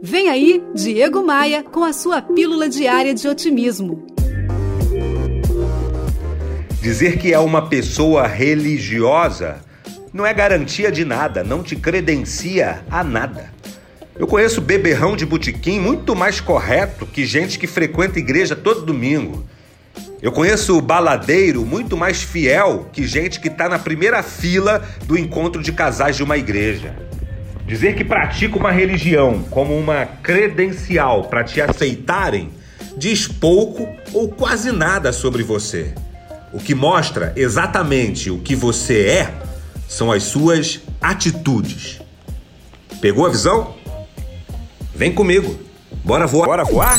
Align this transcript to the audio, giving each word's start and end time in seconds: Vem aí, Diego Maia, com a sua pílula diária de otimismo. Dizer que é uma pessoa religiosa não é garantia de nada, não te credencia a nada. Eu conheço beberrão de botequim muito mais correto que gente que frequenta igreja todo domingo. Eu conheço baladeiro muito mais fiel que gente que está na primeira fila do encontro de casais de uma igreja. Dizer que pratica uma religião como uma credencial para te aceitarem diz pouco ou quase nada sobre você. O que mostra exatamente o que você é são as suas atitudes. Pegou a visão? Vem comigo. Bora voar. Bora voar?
Vem 0.00 0.28
aí, 0.28 0.62
Diego 0.74 1.24
Maia, 1.24 1.64
com 1.64 1.82
a 1.82 1.92
sua 1.92 2.22
pílula 2.22 2.68
diária 2.68 3.12
de 3.12 3.26
otimismo. 3.26 4.06
Dizer 6.80 7.18
que 7.18 7.32
é 7.32 7.38
uma 7.38 7.68
pessoa 7.68 8.24
religiosa 8.26 9.60
não 10.12 10.24
é 10.24 10.32
garantia 10.32 10.90
de 10.90 11.04
nada, 11.04 11.42
não 11.42 11.62
te 11.62 11.74
credencia 11.74 12.84
a 12.88 13.02
nada. 13.02 13.52
Eu 14.16 14.26
conheço 14.26 14.60
beberrão 14.60 15.16
de 15.16 15.26
botequim 15.26 15.80
muito 15.80 16.14
mais 16.14 16.40
correto 16.40 17.04
que 17.04 17.26
gente 17.26 17.58
que 17.58 17.66
frequenta 17.66 18.20
igreja 18.20 18.54
todo 18.54 18.86
domingo. 18.86 19.44
Eu 20.22 20.30
conheço 20.30 20.80
baladeiro 20.80 21.64
muito 21.66 21.96
mais 21.96 22.22
fiel 22.22 22.88
que 22.92 23.06
gente 23.06 23.40
que 23.40 23.48
está 23.48 23.68
na 23.68 23.78
primeira 23.78 24.22
fila 24.22 24.82
do 25.04 25.18
encontro 25.18 25.60
de 25.60 25.72
casais 25.72 26.16
de 26.16 26.22
uma 26.22 26.36
igreja. 26.36 27.07
Dizer 27.68 27.94
que 27.94 28.02
pratica 28.02 28.56
uma 28.56 28.70
religião 28.70 29.42
como 29.50 29.78
uma 29.78 30.06
credencial 30.06 31.24
para 31.24 31.44
te 31.44 31.60
aceitarem 31.60 32.48
diz 32.96 33.28
pouco 33.28 33.86
ou 34.14 34.26
quase 34.30 34.72
nada 34.72 35.12
sobre 35.12 35.42
você. 35.42 35.92
O 36.50 36.58
que 36.58 36.74
mostra 36.74 37.30
exatamente 37.36 38.30
o 38.30 38.38
que 38.38 38.56
você 38.56 39.02
é 39.02 39.34
são 39.86 40.10
as 40.10 40.22
suas 40.22 40.80
atitudes. 40.98 42.00
Pegou 43.02 43.26
a 43.26 43.28
visão? 43.28 43.74
Vem 44.94 45.12
comigo. 45.12 45.60
Bora 46.02 46.26
voar. 46.26 46.46
Bora 46.46 46.64
voar? 46.64 46.98